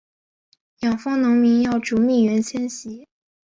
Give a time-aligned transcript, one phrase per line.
[0.79, 3.07] 养蜂农民要逐蜜源迁徙